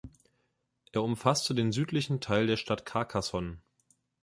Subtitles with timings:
[0.93, 3.59] Er umfasste den südlichen Teil der Stadt Carcassonne.